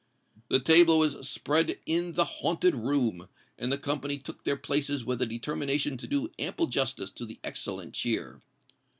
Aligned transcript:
The 0.49 0.59
table 0.59 0.97
was 0.97 1.29
spread 1.29 1.77
in 1.85 2.13
"the 2.13 2.25
haunted 2.25 2.73
room;" 2.73 3.29
and 3.59 3.71
the 3.71 3.77
company 3.77 4.17
took 4.17 4.45
their 4.45 4.57
places 4.57 5.05
with 5.05 5.21
a 5.21 5.27
determination 5.27 5.95
to 5.97 6.07
do 6.07 6.31
ample 6.39 6.65
justice 6.65 7.11
to 7.11 7.23
the 7.27 7.39
excellent 7.43 7.93
cheer. 7.93 8.41